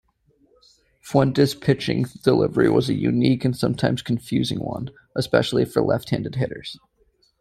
Fuentes' 0.99 1.53
pitching 1.53 2.05
delivery 2.23 2.67
was 2.71 2.89
a 2.89 2.95
unique 2.95 3.45
and 3.45 3.55
sometimes 3.55 4.01
confusing 4.01 4.59
one, 4.59 4.89
especially 5.15 5.63
for 5.63 5.83
left-handed 5.83 6.33
hitters. 6.37 6.79